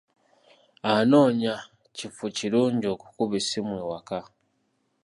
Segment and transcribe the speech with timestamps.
[0.93, 1.53] Anoonya
[1.95, 4.19] kifo kirungi okukuba essimu ewaka.